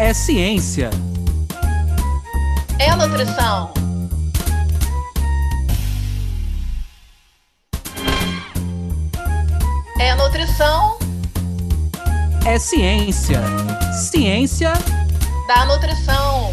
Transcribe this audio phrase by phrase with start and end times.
[0.00, 0.90] é ciência.
[2.78, 3.74] É nutrição.
[10.00, 10.98] É nutrição.
[12.46, 13.40] É ciência.
[13.92, 14.72] Ciência
[15.48, 16.52] da nutrição.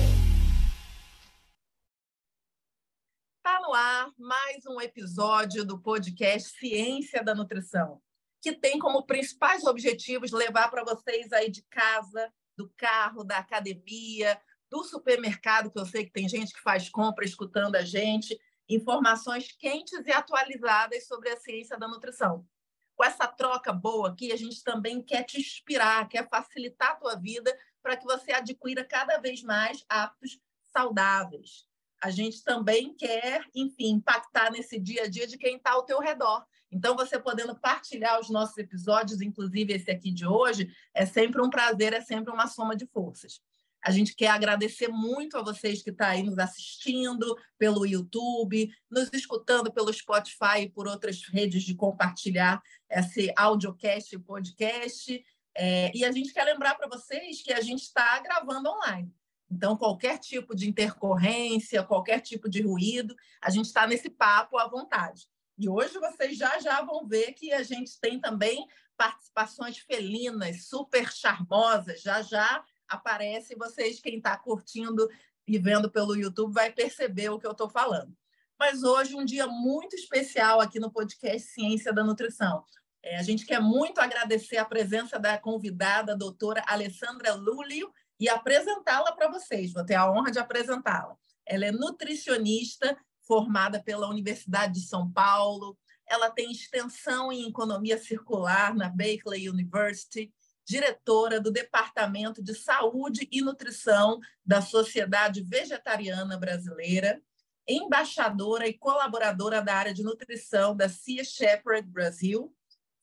[3.43, 8.01] Tá no ar mais um episódio do podcast Ciência da Nutrição,
[8.41, 14.39] que tem como principais objetivos levar para vocês aí de casa, do carro, da academia,
[14.69, 19.51] do supermercado, que eu sei que tem gente que faz compra escutando a gente, informações
[19.51, 22.47] quentes e atualizadas sobre a ciência da nutrição.
[22.95, 27.15] Com essa troca boa aqui, a gente também quer te inspirar, quer facilitar a tua
[27.15, 31.67] vida para que você adquira cada vez mais hábitos saudáveis.
[32.01, 35.99] A gente também quer, enfim, impactar nesse dia a dia de quem está ao teu
[35.99, 36.45] redor.
[36.75, 41.49] Então, você podendo partilhar os nossos episódios, inclusive esse aqui de hoje, é sempre um
[41.49, 43.39] prazer, é sempre uma soma de forças.
[43.81, 48.69] A gente quer agradecer muito a vocês que estão tá aí nos assistindo pelo YouTube,
[48.91, 55.23] nos escutando pelo Spotify e por outras redes de compartilhar esse audiocast e podcast.
[55.55, 59.13] É, e a gente quer lembrar para vocês que a gente está gravando online.
[59.49, 64.67] Então, qualquer tipo de intercorrência, qualquer tipo de ruído, a gente está nesse papo à
[64.67, 65.29] vontade.
[65.57, 68.67] E hoje vocês já já vão ver que a gente tem também
[68.97, 72.01] participações felinas, super charmosas.
[72.01, 75.09] Já já aparece vocês, quem está curtindo
[75.47, 78.15] e vendo pelo YouTube, vai perceber o que eu estou falando.
[78.59, 82.63] Mas hoje, um dia muito especial aqui no podcast Ciência da Nutrição.
[83.03, 88.29] É, a gente quer muito agradecer a presença da convidada, a doutora Alessandra Lúlio, e
[88.29, 89.73] apresentá-la para vocês.
[89.73, 91.15] Vou ter a honra de apresentá-la.
[91.45, 92.97] Ela é nutricionista
[93.27, 95.77] formada pela Universidade de São Paulo.
[96.07, 100.33] Ela tem extensão em economia circular na Berkeley University,
[100.65, 107.21] diretora do Departamento de Saúde e Nutrição da Sociedade Vegetariana Brasileira,
[107.67, 112.53] embaixadora e colaboradora da área de nutrição da Sea Shepherd Brasil,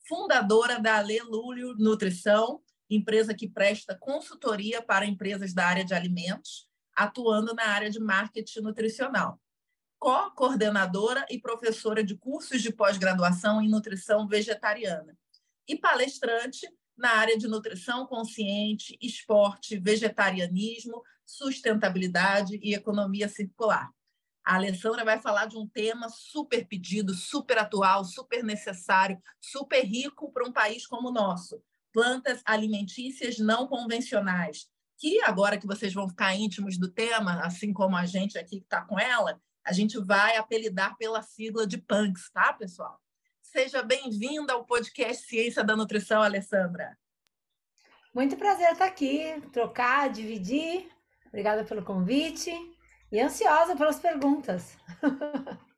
[0.08, 7.54] fundadora da Alelúlio Nutrição, empresa que presta consultoria para empresas da área de alimentos, atuando
[7.54, 9.41] na área de marketing nutricional
[10.02, 15.16] co-coordenadora e professora de cursos de pós-graduação em nutrição vegetariana
[15.68, 16.68] e palestrante
[16.98, 23.92] na área de nutrição consciente, esporte, vegetarianismo, sustentabilidade e economia circular.
[24.44, 30.32] A Alessandra vai falar de um tema super pedido, super atual, super necessário, super rico
[30.32, 34.66] para um país como o nosso: plantas alimentícias não convencionais.
[34.98, 38.64] Que agora que vocês vão ficar íntimos do tema, assim como a gente aqui que
[38.64, 43.00] está com ela, a gente vai apelidar pela sigla de PANCS, tá, pessoal?
[43.40, 46.96] Seja bem-vinda ao podcast Ciência da Nutrição, Alessandra.
[48.14, 50.88] Muito prazer estar aqui, trocar, dividir.
[51.28, 52.50] Obrigada pelo convite
[53.10, 54.76] e ansiosa pelas perguntas.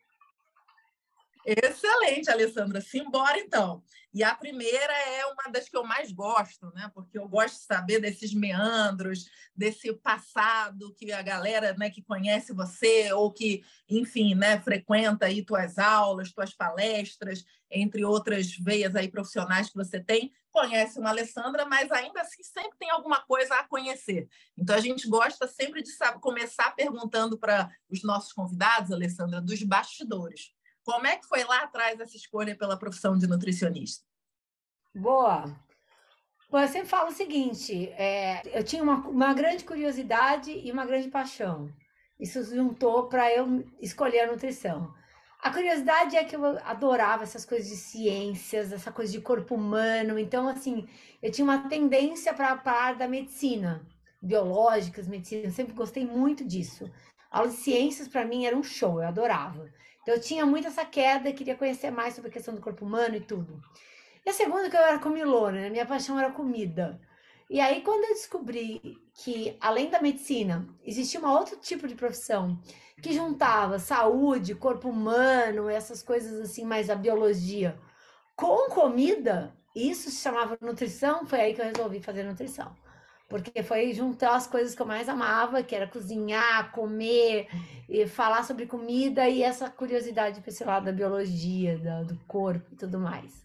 [1.47, 2.81] Excelente, Alessandra.
[2.81, 3.83] Simbora, então.
[4.15, 6.89] E a primeira é uma das que eu mais gosto, né?
[6.95, 12.53] Porque eu gosto de saber desses meandros, desse passado que a galera né, que conhece
[12.53, 19.09] você ou que, enfim, né, frequenta aí tuas aulas, tuas palestras, entre outras veias aí
[19.09, 23.65] profissionais que você tem, conhece uma Alessandra, mas ainda assim sempre tem alguma coisa a
[23.65, 24.29] conhecer.
[24.57, 29.61] Então a gente gosta sempre de saber, começar perguntando para os nossos convidados, Alessandra, dos
[29.65, 30.55] bastidores.
[30.85, 34.05] Como é que foi lá atrás essa escolha pela profissão de nutricionista?
[34.95, 35.45] Boa.
[36.51, 40.85] Bom, eu sempre falo o seguinte: é, eu tinha uma, uma grande curiosidade e uma
[40.85, 41.73] grande paixão.
[42.21, 44.95] Isso juntou para eu escolher a nutrição.
[45.41, 50.19] A curiosidade é que eu adorava essas coisas de ciências, essa coisa de corpo humano.
[50.19, 50.89] Então, assim,
[51.23, 53.87] eu tinha uma tendência para a área da medicina,
[54.23, 55.45] biológicas, medicina.
[55.45, 56.91] Eu sempre gostei muito disso.
[57.31, 59.71] A aula de ciências, para mim, era um show, eu adorava.
[60.05, 63.17] Então, eu tinha muito essa queda, queria conhecer mais sobre a questão do corpo humano
[63.17, 63.59] e tudo.
[64.25, 65.71] E a segunda, que eu era comilona, né?
[65.71, 67.01] minha paixão era comida.
[67.49, 72.61] E aí, quando eu descobri que, além da medicina, existia um outro tipo de profissão
[73.03, 77.79] que juntava saúde, corpo humano, essas coisas assim, mais a biologia,
[78.37, 82.77] com comida, isso se chamava nutrição, foi aí que eu resolvi fazer nutrição
[83.29, 87.49] porque foi juntar as coisas que eu mais amava, que era cozinhar, comer,
[87.89, 92.77] e falar sobre comida e essa curiosidade para esse lado da biologia, do corpo e
[92.77, 93.45] tudo mais.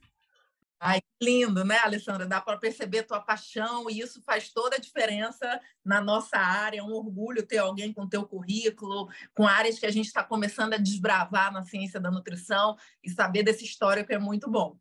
[0.82, 2.26] Ai, lindo, né, Alessandra?
[2.26, 6.80] Dá para perceber tua paixão e isso faz toda a diferença na nossa área.
[6.80, 10.74] É um orgulho ter alguém com teu currículo, com áreas que a gente está começando
[10.74, 14.78] a desbravar na ciência da nutrição e saber desse histórico é muito bom.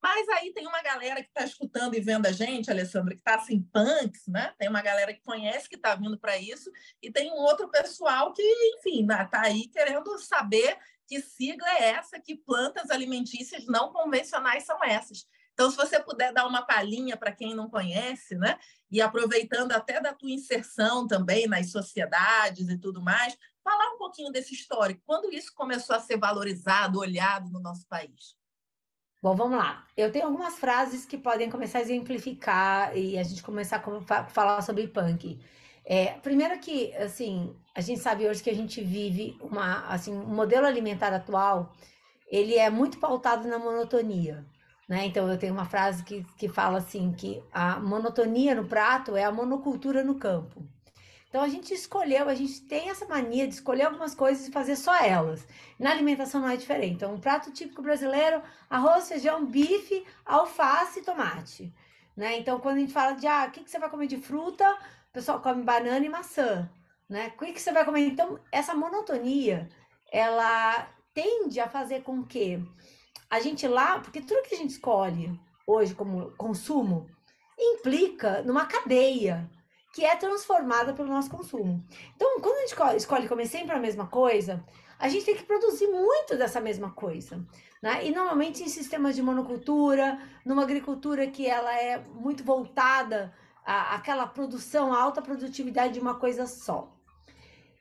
[0.00, 3.34] Mas aí tem uma galera que está escutando e vendo a gente, Alessandra, que está
[3.34, 4.54] assim, punks, né?
[4.58, 6.70] Tem uma galera que conhece que está vindo para isso,
[7.02, 8.42] e tem um outro pessoal que,
[8.76, 14.84] enfim, está aí querendo saber que sigla é essa, que plantas alimentícias não convencionais são
[14.84, 15.26] essas.
[15.54, 18.56] Então, se você puder dar uma palhinha para quem não conhece, né?
[18.92, 24.30] E aproveitando até da tua inserção também nas sociedades e tudo mais, falar um pouquinho
[24.30, 25.02] desse histórico.
[25.04, 28.36] Quando isso começou a ser valorizado, olhado no nosso país?
[29.20, 29.84] Bom, vamos lá.
[29.96, 34.62] Eu tenho algumas frases que podem começar a exemplificar e a gente começar a falar
[34.62, 35.40] sobre punk.
[35.84, 40.26] É, primeiro que, assim, a gente sabe hoje que a gente vive uma, assim, um
[40.26, 41.72] modelo alimentar atual,
[42.28, 44.46] ele é muito pautado na monotonia,
[44.88, 45.06] né?
[45.06, 49.24] Então, eu tenho uma frase que, que fala assim, que a monotonia no prato é
[49.24, 50.62] a monocultura no campo.
[51.28, 54.76] Então a gente escolheu, a gente tem essa mania de escolher algumas coisas e fazer
[54.76, 55.46] só elas.
[55.78, 56.94] Na alimentação não é diferente.
[56.94, 61.72] Então, um prato típico brasileiro: arroz, feijão, bife, alface e tomate.
[62.16, 62.38] Né?
[62.38, 64.68] Então, quando a gente fala de ah, o que, que você vai comer de fruta,
[65.10, 66.68] o pessoal come banana e maçã.
[67.08, 67.32] Né?
[67.36, 68.06] O que, que você vai comer?
[68.06, 69.68] Então, essa monotonia
[70.10, 72.58] ela tende a fazer com que
[73.28, 77.06] a gente lá, porque tudo que a gente escolhe hoje como consumo
[77.58, 79.48] implica numa cadeia
[79.92, 81.84] que é transformada pelo nosso consumo.
[82.14, 84.64] Então, quando a gente escolhe comer sempre a mesma coisa,
[84.98, 87.44] a gente tem que produzir muito dessa mesma coisa.
[87.82, 88.06] Né?
[88.06, 93.32] E normalmente em sistemas de monocultura, numa agricultura que ela é muito voltada
[93.64, 96.92] à, àquela produção, à alta produtividade de uma coisa só.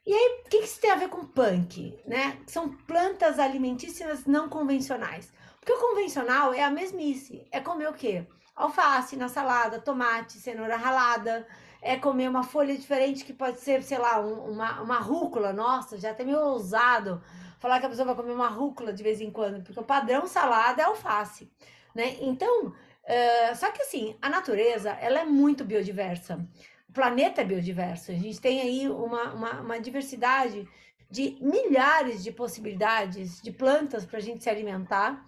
[0.05, 1.99] E aí, o que, que isso tem a ver com punk?
[2.07, 2.39] Né?
[2.47, 5.33] São plantas alimentícias não convencionais.
[5.59, 7.45] Porque o convencional é a mesmice.
[7.51, 8.25] É comer o quê?
[8.55, 11.45] Alface na salada, tomate, cenoura ralada,
[11.81, 15.53] é comer uma folha diferente que pode ser, sei lá, um, uma, uma rúcula.
[15.53, 17.21] Nossa, já até meio ousado
[17.59, 20.27] falar que a pessoa vai comer uma rúcula de vez em quando, porque o padrão
[20.27, 21.51] salada é alface,
[21.93, 22.17] né?
[22.21, 26.45] Então, uh, só que assim, a natureza, ela é muito biodiversa.
[26.89, 28.11] O planeta é biodiverso.
[28.11, 30.67] A gente tem aí uma, uma, uma diversidade
[31.09, 35.25] de milhares de possibilidades de plantas para a gente se alimentar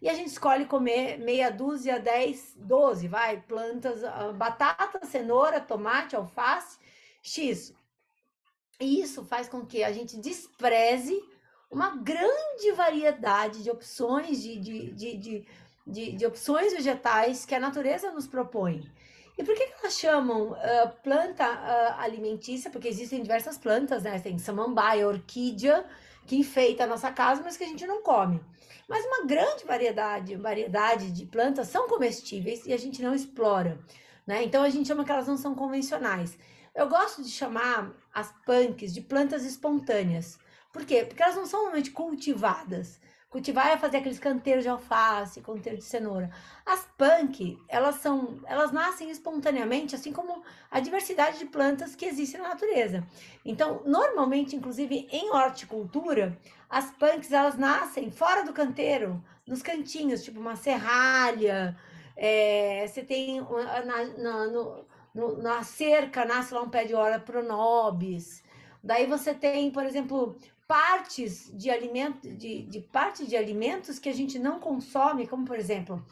[0.00, 6.14] e a gente escolhe comer meia dúzia, 10, 12, vai, plantas, ah, batata, cenoura, tomate,
[6.14, 6.78] alface,
[7.22, 7.74] X.
[8.80, 11.20] E isso faz com que a gente despreze
[11.68, 15.44] uma grande variedade de opções de, de,
[15.86, 18.88] de, de, opções vegetais que a natureza nos propõe.
[19.36, 22.70] E por que, que elas chamam uh, planta uh, alimentícia?
[22.70, 24.18] Porque existem diversas plantas, né?
[24.18, 25.84] Tem samambaia, orquídea,
[26.28, 28.40] que enfeita a nossa casa, mas que a gente não come.
[28.86, 33.80] Mas uma grande variedade, variedade de plantas são comestíveis e a gente não explora,
[34.26, 34.44] né?
[34.44, 36.38] Então a gente chama que elas não são convencionais.
[36.74, 40.38] Eu gosto de chamar as punks de plantas espontâneas.
[40.70, 41.04] Por quê?
[41.04, 43.00] Porque elas não são normalmente cultivadas.
[43.30, 46.30] Cultivar é fazer aqueles canteiros de alface, canteiro de cenoura.
[46.64, 52.38] As punk, elas são, elas nascem espontaneamente, assim como a diversidade de plantas que existe
[52.38, 53.06] na natureza.
[53.44, 56.38] Então, normalmente, inclusive em horticultura,
[56.70, 61.76] as punks elas nascem fora do canteiro, nos cantinhos, tipo uma serralha.
[62.16, 64.84] É, você tem na, na, no,
[65.14, 68.42] no, na cerca nasce lá um pé de hora pronobis.
[68.82, 70.38] Daí você tem, por exemplo,
[70.68, 75.58] partes de alimento, de, de partes de alimentos que a gente não consome, como por
[75.58, 76.04] exemplo,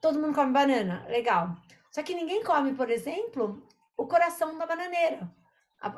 [0.00, 1.56] todo mundo come banana, legal.
[1.90, 3.60] Só que ninguém come, por exemplo,
[3.96, 5.28] o coração da bananeira.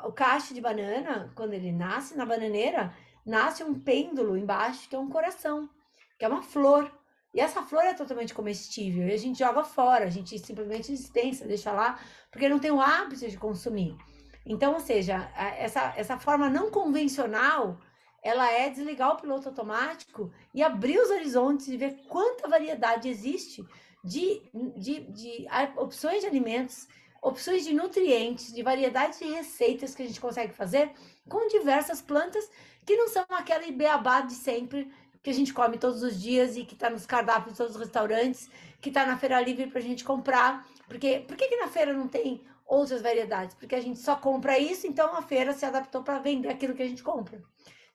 [0.03, 2.91] o cacho de banana, quando ele nasce na bananeira,
[3.23, 5.69] nasce um pêndulo embaixo, que é um coração,
[6.17, 6.91] que é uma flor.
[7.33, 9.07] E essa flor é totalmente comestível.
[9.07, 11.99] E a gente joga fora, a gente simplesmente dispensa, deixa lá,
[12.31, 13.95] porque não tem o hábito de consumir.
[14.43, 17.79] Então, ou seja, essa, essa forma não convencional
[18.23, 23.65] ela é desligar o piloto automático e abrir os horizontes e ver quanta variedade existe
[24.03, 24.41] de,
[24.75, 26.87] de, de opções de alimentos,
[27.21, 30.91] opções de nutrientes, de variedade de receitas que a gente consegue fazer
[31.27, 32.49] com diversas plantas
[32.85, 34.89] que não são aquela beabá de sempre
[35.21, 37.81] que a gente come todos os dias e que está nos cardápios de todos os
[37.81, 40.65] restaurantes, que está na feira livre para a gente comprar.
[40.87, 43.53] Porque por que, que na feira não tem outras variedades?
[43.55, 46.81] Porque a gente só compra isso, então a feira se adaptou para vender aquilo que
[46.81, 47.43] a gente compra.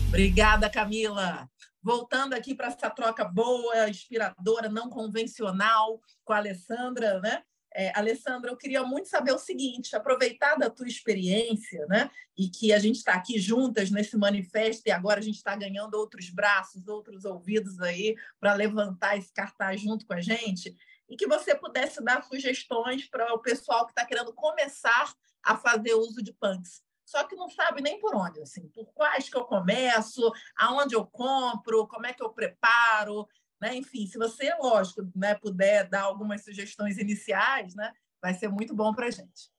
[0.08, 1.48] Obrigada, Camila!
[1.82, 7.42] Voltando aqui para essa troca boa, inspiradora, não convencional com a Alessandra, né?
[7.78, 12.10] É, Alessandra, eu queria muito saber o seguinte: aproveitar da tua experiência, né?
[12.36, 15.94] E que a gente está aqui juntas nesse manifesto e agora a gente está ganhando
[15.94, 20.74] outros braços, outros ouvidos aí para levantar esse cartaz junto com a gente
[21.08, 25.94] e que você pudesse dar sugestões para o pessoal que está querendo começar a fazer
[25.94, 26.82] uso de punks.
[27.04, 31.06] Só que não sabe nem por onde, assim, por quais que eu começo, aonde eu
[31.06, 33.28] compro, como é que eu preparo,
[33.60, 33.76] né?
[33.76, 38.92] Enfim, se você, lógico, né, puder dar algumas sugestões iniciais, né, vai ser muito bom
[38.92, 39.50] para a gente.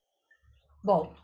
[0.84, 1.14] Bom,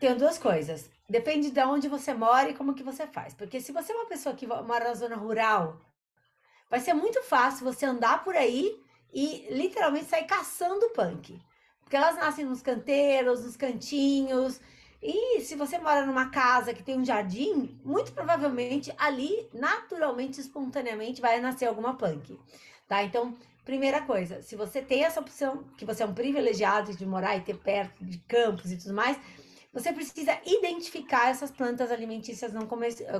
[0.00, 0.90] tem duas coisas.
[1.08, 3.34] Depende de onde você mora e como que você faz.
[3.34, 5.78] Porque se você é uma pessoa que mora na zona rural,
[6.70, 8.82] vai ser muito fácil você andar por aí
[9.12, 11.40] e literalmente sair caçando punk.
[11.80, 14.60] Porque elas nascem nos canteiros, nos cantinhos.
[15.02, 21.20] E se você mora numa casa que tem um jardim, muito provavelmente ali, naturalmente, espontaneamente,
[21.20, 22.38] vai nascer alguma punk.
[22.88, 23.04] Tá?
[23.04, 27.36] Então, primeira coisa, se você tem essa opção, que você é um privilegiado de morar
[27.36, 29.18] e ter perto de campos e tudo mais,
[29.72, 32.66] você precisa identificar essas plantas alimentícias não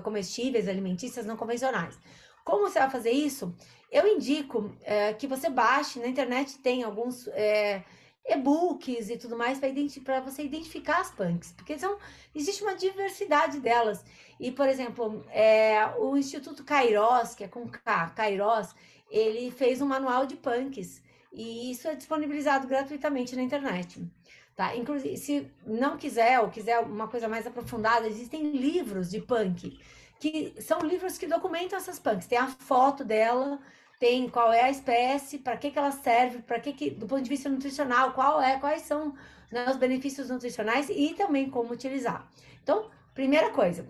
[0.03, 1.99] comestíveis, alimentícias não convencionais.
[2.47, 3.53] Como você vai fazer isso?
[3.91, 7.83] Eu indico é, que você baixe, na internet tem alguns é,
[8.25, 9.59] e-books e tudo mais
[10.05, 11.99] para você identificar as punks, porque são,
[12.33, 14.05] existe uma diversidade delas.
[14.39, 18.77] E, por exemplo, é, o Instituto Kairos, que é com K, Kairos,
[19.11, 24.09] ele fez um manual de punks, e isso é disponibilizado gratuitamente na internet.
[24.55, 24.77] Tá?
[24.77, 29.81] Inclusive, se não quiser ou quiser uma coisa mais aprofundada, existem livros de punk
[30.19, 32.27] que são livros que documentam essas punks.
[32.27, 33.59] Tem a foto dela,
[33.99, 37.23] tem qual é a espécie, para que, que ela serve, para que, que, do ponto
[37.23, 39.15] de vista nutricional, qual é, quais são
[39.51, 42.29] né, os benefícios nutricionais e também como utilizar.
[42.63, 43.89] Então, primeira coisa,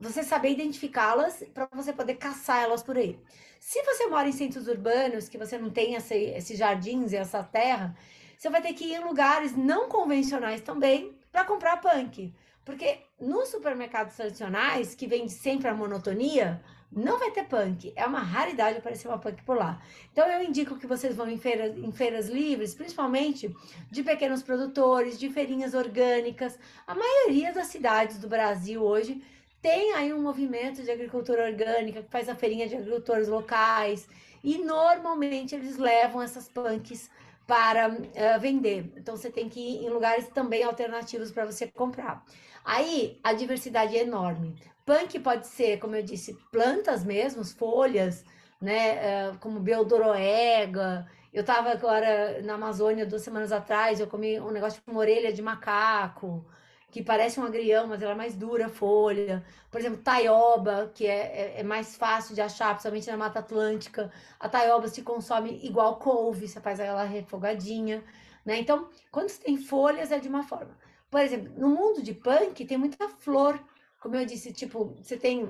[0.00, 3.18] você saber identificá-las para você poder caçar elas por aí.
[3.58, 7.42] Se você mora em centros urbanos, que você não tem esse, esses jardins e essa
[7.42, 7.96] terra,
[8.36, 12.34] você vai ter que ir em lugares não convencionais também para comprar punk.
[12.66, 17.92] Porque nos supermercados tradicionais, que vende sempre a monotonia, não vai ter punk.
[17.94, 19.80] É uma raridade aparecer uma punk por lá.
[20.12, 23.54] Então eu indico que vocês vão em feiras, em feiras livres, principalmente
[23.88, 26.58] de pequenos produtores, de feirinhas orgânicas.
[26.88, 29.22] A maioria das cidades do Brasil hoje
[29.62, 34.08] tem aí um movimento de agricultura orgânica que faz a feirinha de agricultores locais.
[34.42, 37.08] E normalmente eles levam essas punks
[37.46, 38.92] para uh, vender.
[38.96, 42.24] Então você tem que ir em lugares também alternativos para você comprar.
[42.66, 44.56] Aí a diversidade é enorme.
[44.84, 48.24] Punk pode ser, como eu disse, plantas mesmo, folhas,
[48.60, 49.30] né?
[49.30, 51.06] Uh, como beldoroega.
[51.32, 55.32] Eu estava agora na Amazônia duas semanas atrás, eu comi um negócio com uma orelha
[55.32, 56.44] de macaco
[56.90, 59.44] que parece um agrião, mas ela é mais dura, folha.
[59.70, 64.10] Por exemplo, taioba, que é, é, é, mais fácil de achar, principalmente na Mata Atlântica.
[64.40, 68.02] A taioba se consome igual couve, você faz ela refogadinha,
[68.44, 68.58] né?
[68.58, 70.76] Então, quando você tem folhas, é de uma forma.
[71.10, 73.62] Por exemplo, no mundo de punk, tem muita flor.
[74.00, 75.48] Como eu disse, tipo, você tem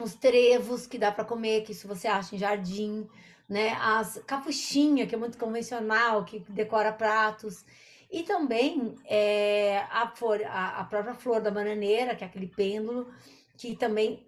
[0.00, 3.08] os trevos que dá para comer, que isso você acha em jardim,
[3.48, 3.76] né?
[3.80, 7.64] As capuchinha, que é muito convencional, que decora pratos.
[8.10, 13.12] E também é, a, flor, a, a, própria flor da bananeira, que é aquele pêndulo,
[13.56, 14.26] que também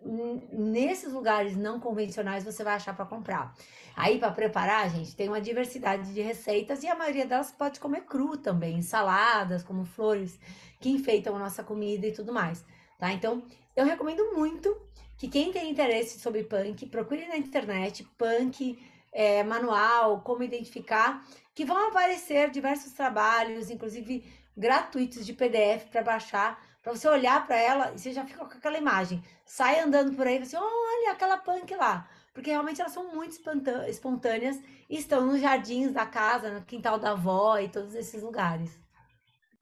[0.53, 3.55] nesses lugares não convencionais você vai achar para comprar.
[3.95, 8.03] Aí para preparar, gente, tem uma diversidade de receitas e a maioria delas pode comer
[8.03, 10.39] cru também, saladas, como flores
[10.81, 12.65] que enfeitam a nossa comida e tudo mais,
[12.99, 13.13] tá?
[13.13, 13.43] Então,
[13.75, 14.77] eu recomendo muito
[15.17, 18.79] que quem tem interesse sobre punk, procure na internet punk
[19.13, 26.63] é, manual, como identificar que vão aparecer diversos trabalhos, inclusive gratuitos de PDF para baixar,
[26.87, 29.21] para você olhar para ela e você já fica com aquela imagem.
[29.45, 32.09] Sai andando por aí e assim, olha aquela punk lá.
[32.33, 33.37] Porque realmente elas são muito
[33.89, 34.57] espontâneas
[34.89, 38.79] e estão nos jardins da casa, no quintal da avó e todos esses lugares.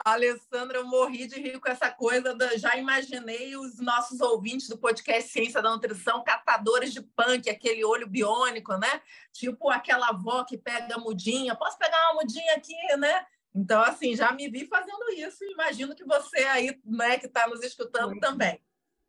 [0.04, 2.35] Alessandra, eu morri de rir com essa coisa.
[2.35, 7.87] Da, já imaginei os nossos ouvintes do podcast Ciência da Nutrição, catadores de punk, aquele
[7.87, 9.00] olho biônico, né?
[9.33, 11.57] Tipo aquela avó que pega a mudinha.
[11.57, 13.25] Posso pegar uma mudinha aqui, né?
[13.54, 15.44] Então, assim, já me vi fazendo isso.
[15.44, 18.61] Imagino que você aí, né, que está nos escutando também.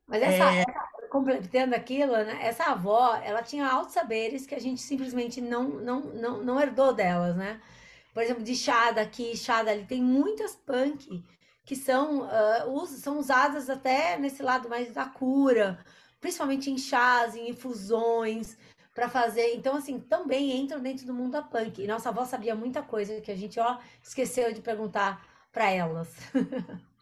[0.08, 0.60] Mas essa, é...
[0.60, 2.40] essa, completando aquilo, né?
[2.42, 6.94] Essa avó, ela tinha altos saberes que a gente simplesmente não, não, não, não herdou
[6.94, 7.60] delas, né?
[8.16, 9.84] por exemplo, de chá daqui, chá dali.
[9.84, 11.22] Tem muitas punk
[11.66, 15.84] que são, uh, us, são usadas até nesse lado mais da cura,
[16.22, 18.58] principalmente em chás, em infusões,
[18.96, 19.54] para fazer.
[19.54, 21.84] Então, assim, também entram dentro do mundo da punk.
[21.84, 26.10] E nossa avó sabia muita coisa que a gente, ó, esqueceu de perguntar para elas.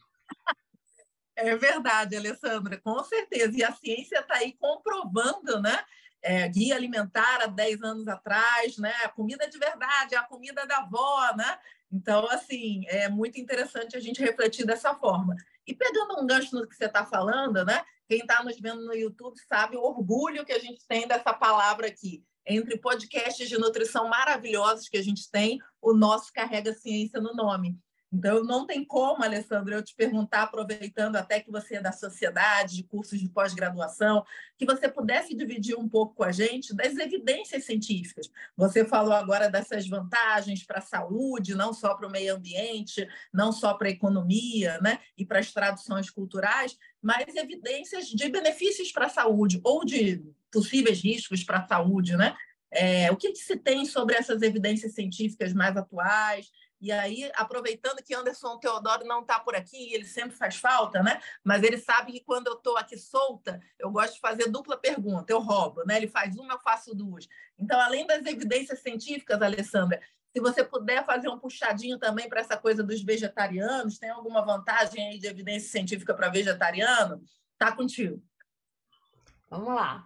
[1.36, 3.58] É verdade, Alessandra, com certeza.
[3.58, 5.84] E a ciência está aí comprovando, né?
[6.24, 8.94] é, guia alimentar há 10 anos atrás, né?
[9.04, 11.60] A comida de verdade, a comida da avó, né?
[11.92, 15.36] Então, assim, é muito interessante a gente refletir dessa forma.
[15.68, 17.84] E pegando um gancho no que você está falando, né?
[18.14, 21.88] Quem está nos vendo no YouTube sabe o orgulho que a gente tem dessa palavra
[21.88, 22.24] aqui.
[22.46, 27.76] Entre podcasts de nutrição maravilhosos que a gente tem, o nosso carrega ciência no nome.
[28.14, 32.76] Então, não tem como, Alessandra, eu te perguntar, aproveitando até que você é da sociedade,
[32.76, 34.24] de cursos de pós-graduação,
[34.56, 38.30] que você pudesse dividir um pouco com a gente das evidências científicas.
[38.56, 43.52] Você falou agora dessas vantagens para a saúde, não só para o meio ambiente, não
[43.52, 45.00] só para a economia né?
[45.18, 51.04] e para as traduções culturais, mas evidências de benefícios para a saúde ou de possíveis
[51.04, 52.16] riscos para a saúde.
[52.16, 52.34] Né?
[52.72, 56.50] É, o que, que se tem sobre essas evidências científicas mais atuais?
[56.80, 61.22] E aí, aproveitando que Anderson Teodoro não está por aqui, ele sempre faz falta, né?
[61.42, 65.32] Mas ele sabe que quando eu estou aqui solta, eu gosto de fazer dupla pergunta,
[65.32, 65.96] eu roubo, né?
[65.96, 67.26] Ele faz uma, eu faço duas.
[67.58, 70.02] Então, além das evidências científicas, Alessandra,
[70.34, 75.10] se você puder fazer um puxadinho também para essa coisa dos vegetarianos, tem alguma vantagem
[75.10, 77.24] aí de evidência científica para vegetariano?
[77.58, 78.22] Tá contigo.
[79.50, 80.06] Vamos lá.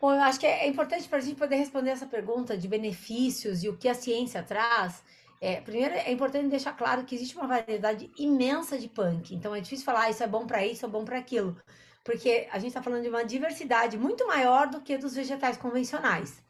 [0.00, 3.64] Bom, eu acho que é importante para a gente poder responder essa pergunta de benefícios
[3.64, 5.02] e o que a ciência traz
[5.40, 9.34] é, primeiro, é importante deixar claro que existe uma variedade imensa de punk.
[9.34, 11.56] Então, é difícil falar ah, isso é bom para isso, é bom para aquilo.
[12.04, 16.42] Porque a gente está falando de uma diversidade muito maior do que dos vegetais convencionais.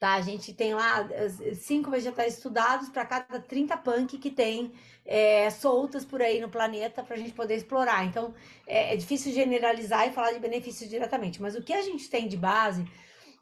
[0.00, 0.14] Tá?
[0.14, 1.06] A gente tem lá
[1.54, 4.72] cinco vegetais estudados para cada 30 punk que tem
[5.04, 8.04] é, soltas por aí no planeta para a gente poder explorar.
[8.06, 8.34] Então,
[8.66, 11.42] é, é difícil generalizar e falar de benefícios diretamente.
[11.42, 12.84] Mas o que a gente tem de base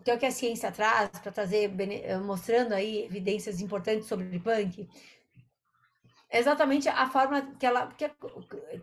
[0.05, 4.39] que é o que a ciência traz para trazer, eh, mostrando aí evidências importantes sobre
[4.39, 4.89] punk,
[6.31, 8.11] é exatamente a forma que ela que,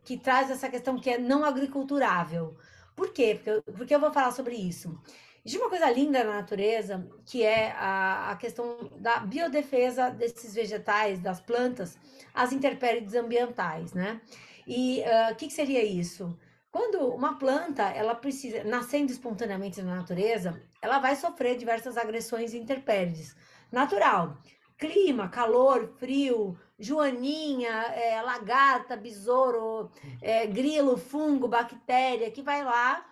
[0.03, 2.57] que traz essa questão que é não agriculturável.
[2.95, 3.39] Por quê?
[3.43, 4.99] Porque, porque eu vou falar sobre isso.
[5.45, 11.19] Existe uma coisa linda na natureza, que é a, a questão da biodefesa desses vegetais,
[11.19, 11.99] das plantas,
[12.33, 14.19] às intempéries ambientais, né?
[14.65, 16.35] E ah, o uh, que, que seria isso?
[16.71, 22.57] Quando uma planta, ela precisa, nascendo espontaneamente na natureza, ela vai sofrer diversas agressões e
[22.57, 23.35] intempéries.
[23.71, 24.35] Natural.
[24.79, 33.05] Clima, calor, frio, joaninha, é, lagarta, besouro, é, grilo, fungo, bactéria, que vai lá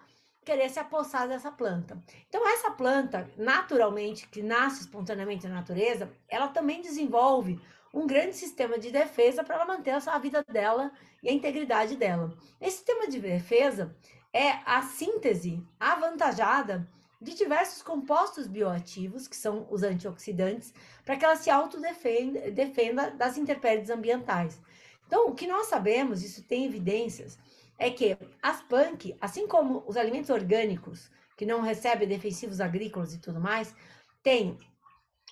[0.43, 2.01] querer se apossar dessa planta.
[2.27, 7.59] Então, essa planta, naturalmente, que nasce espontaneamente na natureza, ela também desenvolve
[7.93, 12.35] um grande sistema de defesa para ela manter a vida dela e a integridade dela.
[12.59, 13.95] Esse sistema de defesa
[14.33, 16.87] é a síntese avantajada
[17.21, 20.73] de diversos compostos bioativos, que são os antioxidantes,
[21.05, 24.59] para que ela se autodefenda defenda das intempéries ambientais.
[25.07, 27.37] Então, o que nós sabemos, isso tem evidências,
[27.77, 33.19] é que as punk, assim como os alimentos orgânicos, que não recebem defensivos agrícolas e
[33.19, 33.75] tudo mais,
[34.21, 34.57] têm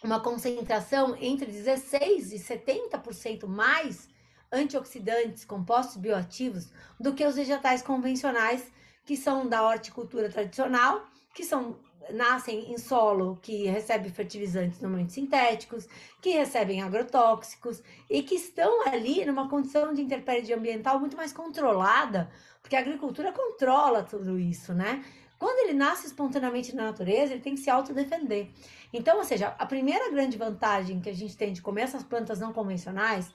[0.04, 4.10] uma concentração entre 16 e 70% mais
[4.52, 8.72] antioxidantes, compostos bioativos, do que os vegetais convencionais,
[9.06, 15.88] que são da horticultura tradicional, que são nascem em solo que recebe fertilizantes normalmente sintéticos,
[16.22, 22.32] que recebem agrotóxicos e que estão ali numa condição de intempérie ambiental muito mais controlada,
[22.62, 25.04] porque a agricultura controla tudo isso, né?
[25.38, 28.50] Quando ele nasce espontaneamente na natureza, ele tem que se autodefender.
[28.94, 32.40] Então, ou seja, a primeira grande vantagem que a gente tem de comer essas plantas
[32.40, 33.34] não convencionais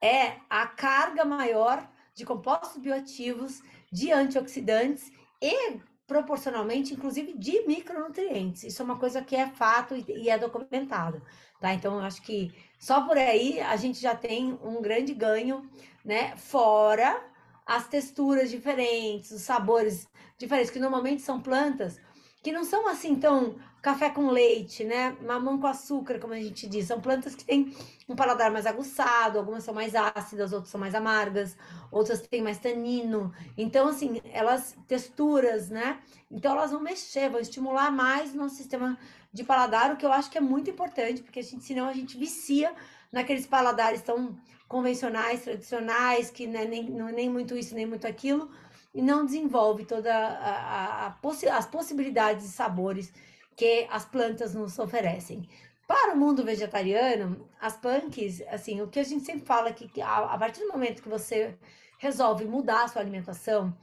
[0.00, 5.78] é a carga maior de compostos bioativos, de antioxidantes e
[6.12, 8.64] proporcionalmente, inclusive, de micronutrientes.
[8.64, 11.22] Isso é uma coisa que é fato e é documentado,
[11.58, 11.72] tá?
[11.72, 15.66] Então, eu acho que só por aí a gente já tem um grande ganho,
[16.04, 16.36] né?
[16.36, 17.18] Fora
[17.64, 21.98] as texturas diferentes, os sabores diferentes, que normalmente são plantas
[22.42, 25.16] que não são assim tão café com leite, né?
[25.22, 26.86] Mamão com açúcar, como a gente diz.
[26.86, 27.74] São plantas que têm
[28.08, 31.56] um paladar mais aguçado, algumas são mais ácidas, outras são mais amargas,
[31.90, 33.32] outras têm mais tanino.
[33.56, 36.00] Então, assim, elas texturas, né?
[36.30, 38.98] Então elas vão mexer, vão estimular mais o nosso sistema
[39.32, 41.92] de paladar, o que eu acho que é muito importante, porque a gente, senão a
[41.92, 42.72] gente vicia
[43.10, 44.36] naqueles paladares tão
[44.68, 48.50] convencionais, tradicionais, que né, nem, não é nem muito isso, nem muito aquilo
[48.94, 53.12] e não desenvolve toda a, a, a possi as possibilidades de sabores
[53.56, 55.48] que as plantas nos oferecem.
[55.86, 60.00] Para o mundo vegetariano, as punks, assim, o que a gente sempre fala é que
[60.00, 61.56] a, a partir do momento que você
[61.98, 63.76] resolve mudar a sua alimentação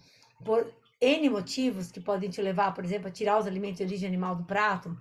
[0.44, 4.08] por N motivos que podem te levar, por exemplo, a tirar os alimentos de origem
[4.08, 4.98] animal do prato,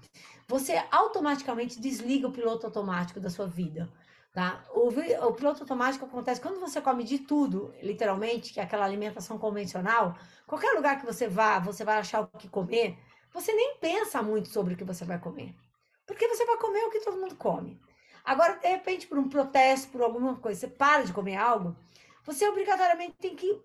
[0.46, 3.88] você automaticamente desliga o piloto automático da sua vida.
[4.38, 4.64] Tá?
[4.70, 4.86] O,
[5.26, 10.16] o piloto automático acontece quando você come de tudo, literalmente, que é aquela alimentação convencional.
[10.46, 12.96] Qualquer lugar que você vá, você vai achar o que comer.
[13.34, 15.56] Você nem pensa muito sobre o que você vai comer.
[16.06, 17.80] Porque você vai comer o que todo mundo come.
[18.24, 21.76] Agora, de repente, por um protesto, por alguma coisa, você para de comer algo,
[22.22, 23.60] você obrigatoriamente tem que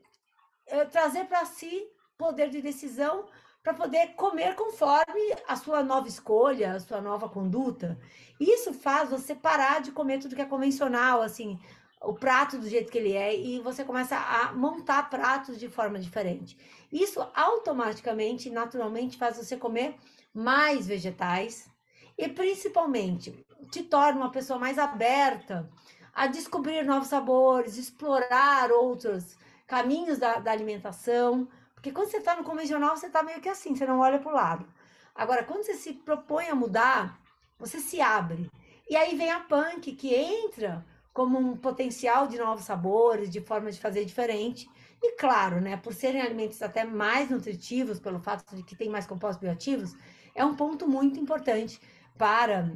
[0.65, 3.25] é, trazer para si poder de decisão
[3.63, 7.97] para poder comer conforme a sua nova escolha, a sua nova conduta.
[8.38, 11.58] Isso faz você parar de comer tudo que é convencional, assim,
[12.02, 15.97] o prato do jeito que ele é, e você começa a montar pratos de forma
[15.97, 16.58] diferente.
[16.91, 19.95] Isso automaticamente, naturalmente, faz você comer
[20.34, 21.69] mais vegetais
[22.17, 25.69] e principalmente te torna uma pessoa mais aberta
[26.13, 31.47] a descobrir novos sabores, explorar outros caminhos da, da alimentação
[31.84, 34.32] porque quando você está no convencional, você está meio que assim, você não olha para
[34.32, 34.65] o lado.
[35.13, 37.19] Agora, quando você se propõe a mudar,
[37.60, 38.50] você se abre.
[38.89, 43.76] E aí vem a punk, que entra como um potencial de novos sabores, de formas
[43.76, 44.65] de fazer diferente.
[45.02, 49.06] E claro, né, por serem alimentos até mais nutritivos, pelo fato de que tem mais
[49.06, 49.93] compostos bioativos,
[50.34, 51.82] é um ponto muito importante
[52.17, 52.72] para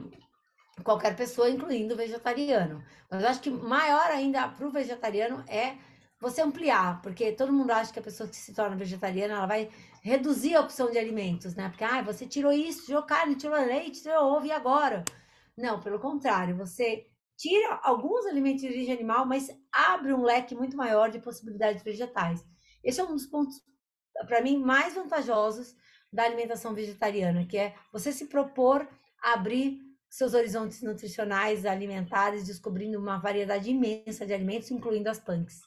[0.84, 2.84] qualquer pessoa, incluindo o vegetariano.
[3.10, 5.78] Mas eu acho que maior ainda para o vegetariano é
[6.20, 9.70] você ampliar, porque todo mundo acha que a pessoa que se torna vegetariana, ela vai
[10.02, 11.70] reduzir a opção de alimentos, né?
[11.70, 15.04] Porque, ah, você tirou isso, tirou carne, tirou leite, tirou ovo, e agora?
[15.56, 20.76] Não, pelo contrário, você tira alguns alimentos de origem animal, mas abre um leque muito
[20.76, 22.44] maior de possibilidades vegetais.
[22.84, 23.62] Esse é um dos pontos,
[24.26, 25.76] para mim, mais vantajosos
[26.12, 28.88] da alimentação vegetariana, que é você se propor
[29.22, 35.62] a abrir seus horizontes nutricionais, alimentares, descobrindo uma variedade imensa de alimentos, incluindo as punks.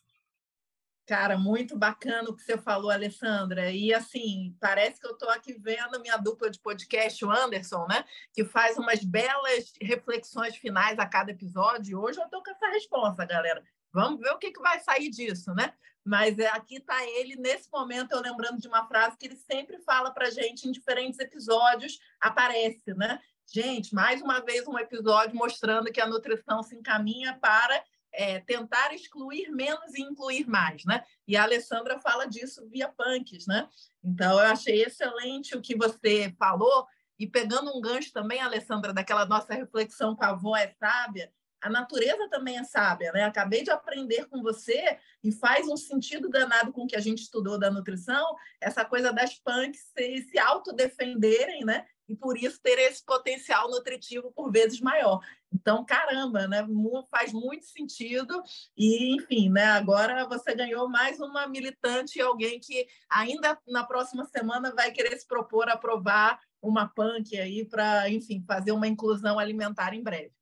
[1.11, 3.73] Cara, muito bacana o que você falou, Alessandra.
[3.73, 8.05] E assim, parece que eu estou aqui vendo minha dupla de podcast, o Anderson, né?
[8.33, 12.01] Que faz umas belas reflexões finais a cada episódio.
[12.01, 13.61] Hoje eu estou com essa resposta, galera.
[13.92, 15.75] Vamos ver o que, que vai sair disso, né?
[16.05, 19.81] Mas é, aqui está ele, nesse momento, eu lembrando de uma frase que ele sempre
[19.81, 23.18] fala para gente em diferentes episódios, aparece, né?
[23.53, 28.92] Gente, mais uma vez um episódio mostrando que a nutrição se encaminha para é, tentar
[28.94, 31.05] excluir menos e incluir mais, né?
[31.27, 33.68] E a Alessandra fala disso via punks, né?
[34.03, 36.87] Então, eu achei excelente o que você falou,
[37.18, 41.68] e pegando um gancho também, Alessandra, daquela nossa reflexão com a avó é sábia, a
[41.68, 43.25] natureza também é sábia, né?
[43.25, 47.23] Acabei de aprender com você e faz um sentido danado com o que a gente
[47.23, 51.87] estudou da nutrição, essa coisa das punks se, se autodefenderem, né?
[52.11, 55.20] E por isso ter esse potencial nutritivo por vezes maior.
[55.53, 56.66] Então, caramba, né?
[57.09, 58.42] Faz muito sentido.
[58.77, 59.64] E, enfim, né?
[59.66, 65.27] Agora você ganhou mais uma militante alguém que ainda na próxima semana vai querer se
[65.27, 70.33] propor a aprovar uma PANC aí para, enfim, fazer uma inclusão alimentar em breve.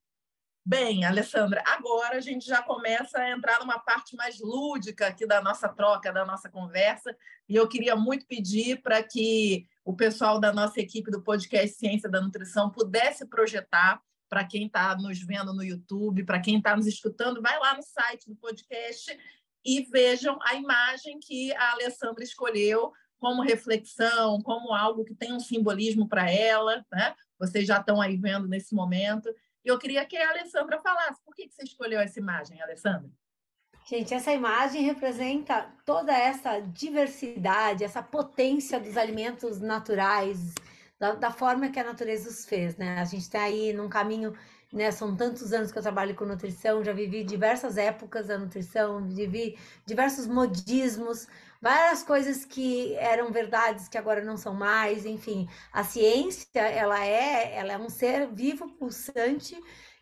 [0.65, 5.41] Bem, Alessandra, agora a gente já começa a entrar numa parte mais lúdica aqui da
[5.41, 7.17] nossa troca, da nossa conversa,
[7.49, 12.11] e eu queria muito pedir para que o pessoal da nossa equipe do podcast Ciência
[12.11, 16.87] da Nutrição pudesse projetar para quem está nos vendo no YouTube, para quem está nos
[16.87, 19.19] escutando, vai lá no site do podcast
[19.65, 25.41] e vejam a imagem que a Alessandra escolheu como reflexão, como algo que tem um
[25.41, 27.15] simbolismo para ela, né?
[27.39, 29.35] Vocês já estão aí vendo nesse momento.
[29.65, 33.11] E eu queria que a Alessandra falasse por que você escolheu essa imagem, Alessandra?
[33.89, 40.53] Gente, essa imagem representa toda essa diversidade, essa potência dos alimentos naturais,
[40.99, 43.01] da, da, forma que a natureza os fez, né?
[43.01, 44.35] A gente está aí num caminho
[44.73, 44.91] né?
[44.91, 49.59] São tantos anos que eu trabalho com nutrição, já vivi diversas épocas da nutrição, vivi
[49.87, 51.27] diversos modismos,
[51.61, 55.49] várias coisas que eram verdades que agora não são mais, enfim.
[55.73, 59.59] A ciência, ela é, ela é um ser vivo, pulsante,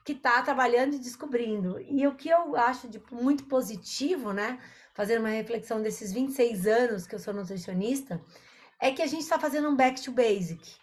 [0.07, 1.81] que está trabalhando e descobrindo.
[1.81, 4.61] E o que eu acho de muito positivo, né?
[4.95, 8.23] Fazer uma reflexão desses 26 anos que eu sou nutricionista,
[8.81, 10.77] é que a gente está fazendo um back to basic.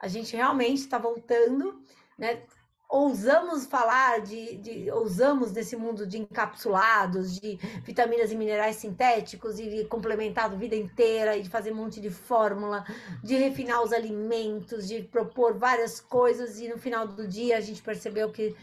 [0.00, 1.84] A gente realmente está voltando,
[2.16, 2.42] né?
[2.90, 9.70] Ousamos falar de, de, ousamos nesse mundo de encapsulados, de vitaminas e minerais sintéticos e
[9.70, 12.84] de complementar a vida inteira e de fazer um monte de fórmula,
[13.22, 17.80] de refinar os alimentos, de propor várias coisas e no final do dia a gente
[17.80, 18.56] percebeu que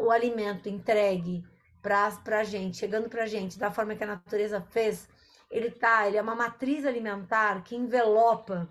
[0.00, 1.44] o alimento entregue
[1.82, 5.06] para a gente, chegando para a gente da forma que a natureza fez,
[5.50, 8.66] ele tá, ele é uma matriz alimentar que envelopa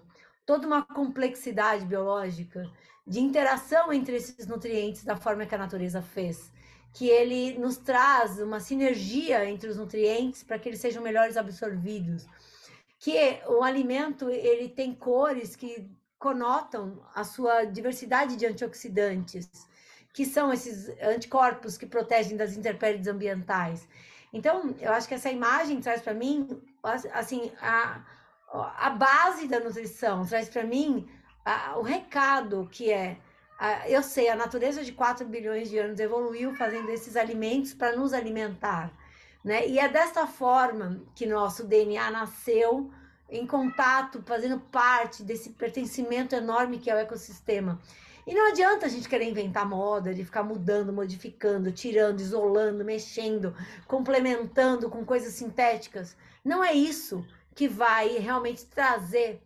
[0.45, 2.67] toda uma complexidade biológica
[3.05, 6.51] de interação entre esses nutrientes da forma que a natureza fez,
[6.93, 12.25] que ele nos traz uma sinergia entre os nutrientes para que eles sejam melhores absorvidos,
[12.97, 19.49] que o alimento ele tem cores que conotam a sua diversidade de antioxidantes,
[20.13, 23.87] que são esses anticorpos que protegem das intempéries ambientais.
[24.33, 26.47] Então, eu acho que essa imagem traz para mim,
[27.13, 28.03] assim, a,
[28.51, 31.07] a base da nutrição, traz para mim
[31.45, 33.17] a, o recado que é.
[33.57, 37.95] A, eu sei, a natureza de 4 bilhões de anos evoluiu fazendo esses alimentos para
[37.95, 38.91] nos alimentar.
[39.43, 39.67] Né?
[39.67, 42.91] E é dessa forma que nosso DNA nasceu
[43.29, 47.79] em contato, fazendo parte desse pertencimento enorme que é o ecossistema.
[48.27, 53.55] E não adianta a gente querer inventar moda, de ficar mudando, modificando, tirando, isolando, mexendo,
[53.87, 56.17] complementando com coisas sintéticas.
[56.43, 59.44] Não é isso que vai realmente trazer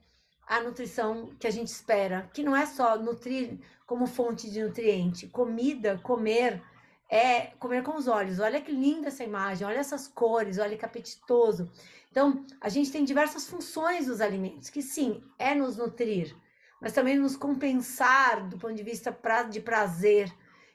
[0.49, 5.27] a nutrição que a gente espera, que não é só nutrir como fonte de nutriente.
[5.27, 6.59] Comida, comer,
[7.07, 8.39] é comer com os olhos.
[8.39, 11.71] Olha que linda essa imagem, olha essas cores, olha que apetitoso.
[12.09, 16.35] Então, a gente tem diversas funções dos alimentos, que sim, é nos nutrir,
[16.81, 19.15] mas também nos compensar do ponto de vista
[19.51, 20.33] de prazer,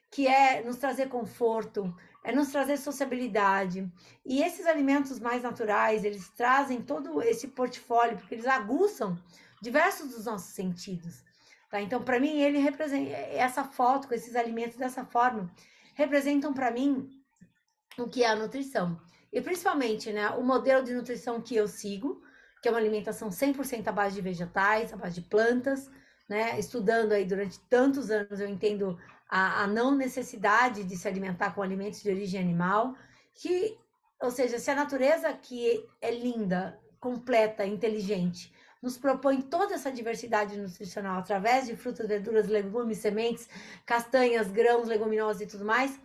[0.09, 3.91] que é nos trazer conforto, é nos trazer sociabilidade.
[4.25, 9.19] E esses alimentos mais naturais, eles trazem todo esse portfólio, porque eles aguçam
[9.65, 11.25] diversos dos nossos sentidos.
[11.71, 11.81] Tá?
[11.81, 15.51] Então, para mim, ele representa essa foto com esses alimentos dessa forma,
[15.95, 17.11] representam para mim
[17.99, 19.01] o que é a nutrição.
[19.33, 22.23] E principalmente, né, o modelo de nutrição que eu sigo,
[22.61, 25.91] que é uma alimentação 100% à base de vegetais, à base de plantas,
[26.29, 26.59] né?
[26.59, 28.99] Estudando aí durante tantos anos, eu entendo
[29.29, 32.95] a, a não necessidade de se alimentar com alimentos de origem animal,
[33.35, 33.77] que,
[34.21, 38.51] ou seja, se a natureza que é linda, completa, inteligente,
[38.85, 43.49] nos propõe toda essa diversidade nutricional através de frutas, verduras, legumes, sementes,
[43.87, 45.99] castanhas, grãos, leguminosas e tudo mais,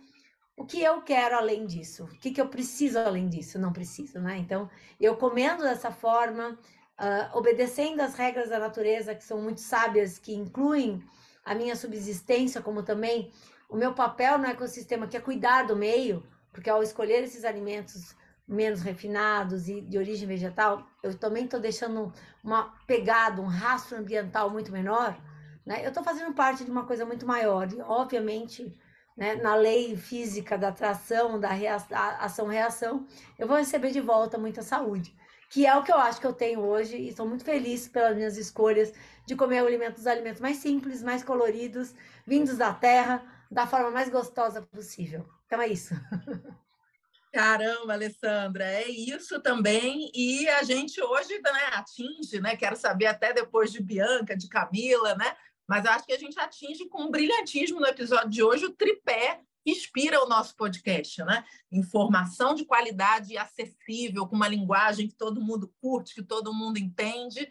[0.56, 2.04] o que eu quero além disso?
[2.04, 3.58] O que, que eu preciso além disso?
[3.58, 4.38] Não preciso, né?
[4.38, 6.58] Então, eu comendo dessa forma,
[6.98, 11.04] uh, obedecendo as regras da natureza, que são muito sábias, que incluem
[11.44, 13.30] a minha subsistência, como também
[13.68, 18.16] o meu papel no ecossistema, que é cuidar do meio, porque ao escolher esses alimentos
[18.50, 24.50] menos refinados e de origem vegetal, eu também estou deixando uma pegada, um rastro ambiental
[24.50, 25.16] muito menor,
[25.64, 25.84] né?
[25.84, 28.76] Eu estou fazendo parte de uma coisa muito maior e, obviamente,
[29.16, 31.50] né, na lei física da atração, da
[32.18, 33.06] ação-reação,
[33.38, 35.14] eu vou receber de volta muita saúde,
[35.48, 38.16] que é o que eu acho que eu tenho hoje e estou muito feliz pelas
[38.16, 38.92] minhas escolhas
[39.26, 41.94] de comer alimentos, alimentos mais simples, mais coloridos,
[42.26, 45.24] vindos da terra, da forma mais gostosa possível.
[45.46, 45.94] Então é isso.
[47.32, 50.10] Caramba, Alessandra, é isso também.
[50.14, 52.56] E a gente hoje né, atinge, né?
[52.56, 55.36] Quero saber até depois de Bianca, de Camila, né?
[55.70, 59.40] mas acho que a gente atinge com um brilhantismo no episódio de hoje o tripé
[59.62, 61.44] que inspira o nosso podcast, né?
[61.70, 66.78] Informação de qualidade e acessível, com uma linguagem que todo mundo curte, que todo mundo
[66.78, 67.48] entende,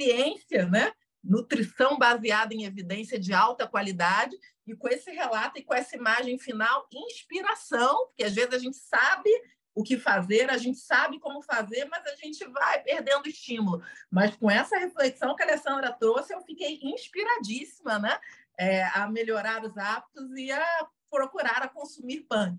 [0.00, 0.92] ciência, né?
[1.22, 4.34] Nutrição baseada em evidência de alta qualidade
[4.72, 8.76] e com esse relato e com essa imagem final, inspiração, porque às vezes a gente
[8.76, 9.30] sabe
[9.74, 13.80] o que fazer, a gente sabe como fazer, mas a gente vai perdendo estímulo.
[14.10, 18.18] Mas com essa reflexão que a Alessandra trouxe, eu fiquei inspiradíssima né?
[18.58, 22.56] É, a melhorar os hábitos e a procurar a consumir pães.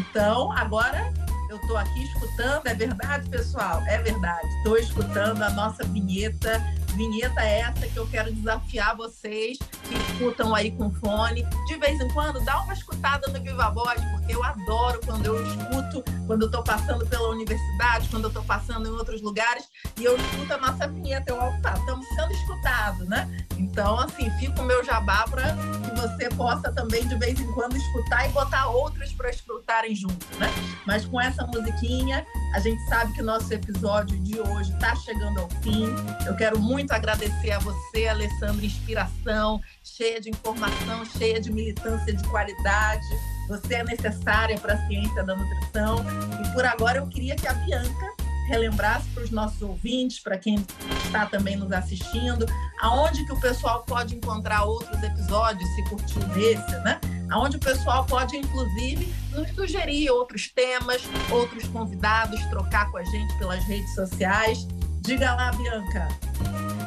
[0.00, 1.12] Então, agora
[1.50, 3.82] eu estou aqui escutando, é verdade, pessoal?
[3.86, 4.48] É verdade.
[4.58, 6.58] Estou escutando a nossa vinheta
[6.96, 11.44] vinheta é essa que eu quero desafiar vocês que escutam aí com fone.
[11.66, 15.46] De vez em quando, dá uma escutada no Viva Voz, porque eu adoro quando eu
[15.46, 19.64] escuto, quando eu estou passando pela universidade, quando eu estou passando em outros lugares,
[19.98, 21.30] e eu escuto a nossa vinheta.
[21.30, 23.46] Eu, opa, estamos sendo escutados, né?
[23.58, 27.76] Então, assim, fica o meu jabá para que você possa também, de vez em quando,
[27.76, 30.48] escutar e botar outros para escutarem junto, né?
[30.86, 35.40] Mas com essa musiquinha, a gente sabe que o nosso episódio de hoje está chegando
[35.40, 35.86] ao fim.
[36.26, 42.22] Eu quero muito agradecer a você, Alessandra, inspiração, cheia de informação, cheia de militância de
[42.28, 43.06] qualidade.
[43.48, 46.04] Você é necessária para a ciência da nutrição.
[46.44, 48.06] E por agora eu queria que a Bianca
[48.46, 50.64] relembrasse para os nossos ouvintes, para quem
[51.04, 52.46] está também nos assistindo,
[52.80, 57.00] aonde que o pessoal pode encontrar outros episódios, se curtiu desse, né?
[57.30, 63.36] Aonde o pessoal pode, inclusive, nos sugerir outros temas, outros convidados, trocar com a gente
[63.38, 64.66] pelas redes sociais.
[65.06, 66.08] Diga lá, Bianca.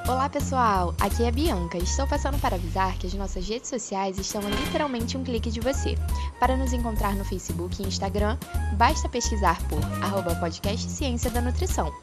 [0.05, 1.77] Olá pessoal, aqui é a Bianca.
[1.77, 5.61] Estou passando para avisar que as nossas redes sociais estão a literalmente um clique de
[5.61, 5.95] você.
[6.37, 8.37] Para nos encontrar no Facebook e Instagram,
[8.73, 11.93] basta pesquisar por arroba podcast Ciência da Nutrição.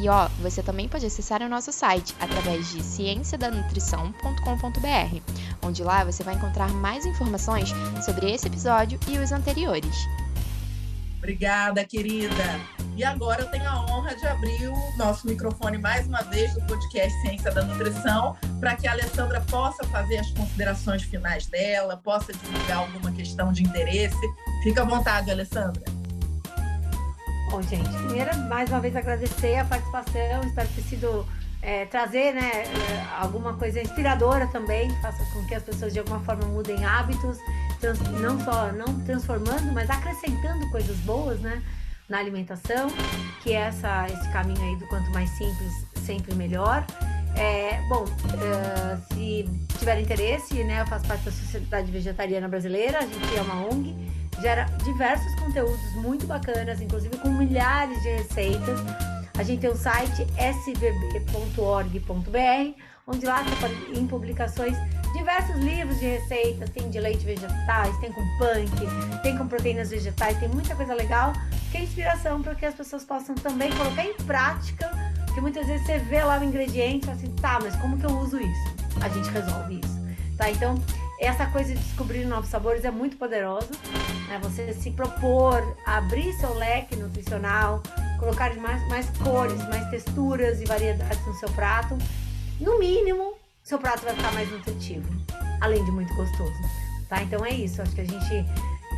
[0.00, 5.20] E ó, você também pode acessar o nosso site através de cienciadanutrição.com.br,
[5.60, 7.70] onde lá você vai encontrar mais informações
[8.04, 10.06] sobre esse episódio e os anteriores.
[11.18, 12.60] Obrigada, querida.
[12.96, 16.60] E agora eu tenho a honra de abrir o nosso microfone mais uma vez do
[16.62, 22.32] podcast Ciência da Nutrição, para que a Alessandra possa fazer as considerações finais dela, possa
[22.32, 24.16] divulgar alguma questão de interesse.
[24.62, 25.82] Fica à vontade, Alessandra.
[27.50, 31.26] Bom, gente, primeiro, mais uma vez agradecer a participação, espero ter sido
[31.62, 36.20] é, trazer né, é, alguma coisa inspiradora também, faça com que as pessoas de alguma
[36.20, 37.38] forma mudem hábitos,
[37.80, 41.60] trans, não só não transformando, mas acrescentando coisas boas, né?
[42.08, 42.88] Na alimentação,
[43.42, 46.84] que é essa, esse caminho aí do quanto mais simples, sempre melhor.
[47.36, 53.02] É, bom, uh, se tiver interesse, né, eu faço parte da Sociedade Vegetariana Brasileira, a
[53.02, 53.94] gente é uma ONG,
[54.40, 58.80] gera diversos conteúdos muito bacanas, inclusive com milhares de receitas.
[59.36, 62.00] A gente tem o site svb.org.br,
[63.06, 64.76] onde lá pode, em publicações
[65.12, 70.38] diversos livros de receitas, tem de leite vegetais, tem com punk, tem com proteínas vegetais,
[70.38, 71.32] tem muita coisa legal,
[71.70, 74.90] que é inspiração para que as pessoas possam também colocar em prática,
[75.34, 78.06] que muitas vezes você vê lá o ingrediente e fala assim, tá, mas como que
[78.06, 78.74] eu uso isso?
[79.00, 80.50] A gente resolve isso, tá?
[80.50, 80.80] Então,
[81.20, 83.70] essa coisa de descobrir novos sabores é muito poderosa,
[84.28, 84.38] né?
[84.42, 87.82] Você se propor abrir seu leque nutricional,
[88.24, 91.96] colocar mais, mais cores, mais texturas e variedades no seu prato,
[92.58, 95.08] no mínimo seu prato vai ficar mais nutritivo,
[95.60, 96.60] além de muito gostoso,
[97.08, 97.22] tá?
[97.22, 98.46] Então é isso, acho que a gente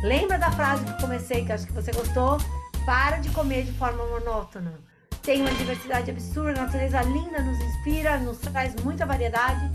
[0.03, 2.37] lembra da frase que eu comecei, que acho que você gostou,
[2.85, 4.73] para de comer de forma monótona.
[5.21, 9.69] Tem uma diversidade absurda, a natureza linda nos inspira, nos traz muita variedade,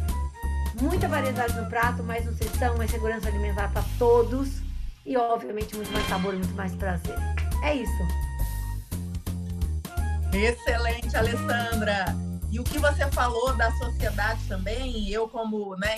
[0.81, 4.63] muita variedade no prato, mais nutrição, mais segurança alimentar para todos
[5.05, 7.17] e obviamente muito mais sabor, muito mais prazer.
[7.63, 8.32] É isso.
[10.33, 12.07] Excelente, Alessandra.
[12.51, 15.97] E o que você falou da sociedade também, eu como né,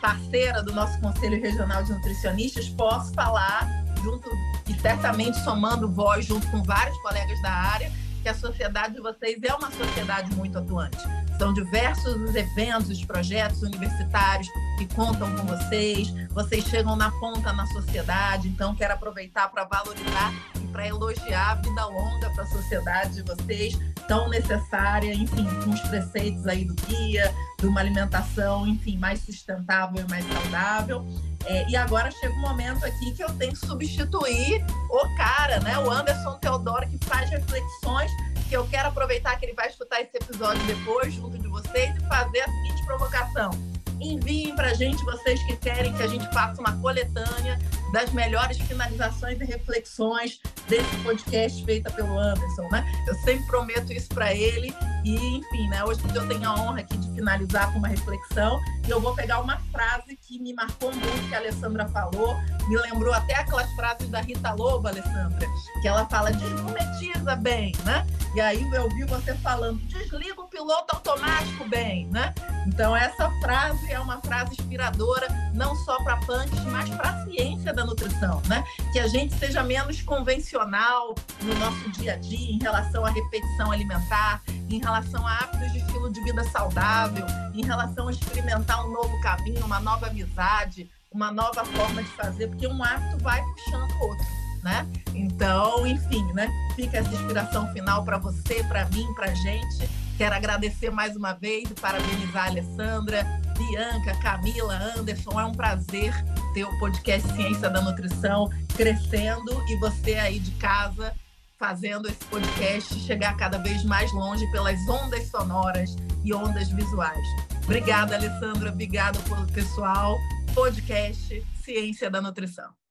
[0.00, 3.68] parceira do nosso Conselho Regional de Nutricionistas, posso falar,
[4.02, 4.28] junto
[4.68, 9.42] e certamente somando voz junto com vários colegas da área, que a sociedade de vocês
[9.42, 10.96] é uma sociedade muito atuante.
[11.38, 17.52] São diversos os eventos, os projetos universitários que contam com vocês, vocês chegam na ponta
[17.52, 20.32] na sociedade, então quero aproveitar para valorizar
[20.72, 25.80] para elogiar a vida longa para a sociedade de vocês, tão necessária, enfim, com os
[25.80, 31.06] preceitos aí do guia, de uma alimentação, enfim, mais sustentável e mais saudável.
[31.44, 35.78] É, e agora chega um momento aqui que eu tenho que substituir o cara, né?
[35.78, 38.10] O Anderson Teodoro, que faz reflexões,
[38.48, 42.00] que eu quero aproveitar que ele vai escutar esse episódio depois, junto de vocês, e
[42.06, 43.71] fazer a seguinte provocação
[44.02, 47.58] enviem para a gente, vocês que querem que a gente faça uma coletânea
[47.92, 52.90] das melhores finalizações e reflexões desse podcast feita pelo Anderson, né?
[53.06, 55.84] Eu sempre prometo isso para ele e, enfim, né?
[55.84, 59.40] Hoje eu tenho a honra aqui de finalizar com uma reflexão e eu vou pegar
[59.40, 62.34] uma frase que me marcou muito que a Alessandra falou,
[62.68, 65.46] me lembrou até aquelas frases da Rita Lobo, Alessandra,
[65.80, 68.06] que ela fala desmonetiza bem, né?
[68.34, 72.32] E aí eu ouvi você falando desliga o piloto automático bem, né?
[72.66, 77.72] Então essa frase é uma frase inspiradora não só para punks, mas para a ciência
[77.72, 78.64] da nutrição, né?
[78.92, 83.70] Que a gente seja menos convencional no nosso dia a dia em relação à repetição
[83.70, 88.92] alimentar, em relação a hábitos de estilo de vida saudável, em relação a experimentar um
[88.92, 93.90] novo caminho, uma nova amizade, uma nova forma de fazer, porque um hábito vai puxando
[93.90, 94.26] o outro,
[94.62, 94.86] né?
[95.14, 96.48] Então, enfim, né?
[96.74, 101.70] Fica essa inspiração final para você, para mim, para gente Quero agradecer mais uma vez
[101.70, 103.24] e parabenizar a Alessandra,
[103.56, 105.40] Bianca, Camila, Anderson.
[105.40, 106.12] É um prazer
[106.54, 111.14] ter o podcast Ciência da Nutrição crescendo e você aí de casa
[111.58, 117.26] fazendo esse podcast chegar cada vez mais longe pelas ondas sonoras e ondas visuais.
[117.64, 118.70] Obrigada, Alessandra.
[118.70, 120.18] Obrigada pelo pessoal.
[120.54, 122.81] Podcast Ciência da Nutrição.